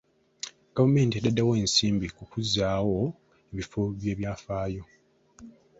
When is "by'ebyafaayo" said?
3.99-4.83